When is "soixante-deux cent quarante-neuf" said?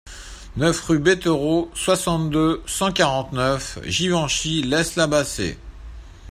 1.75-3.77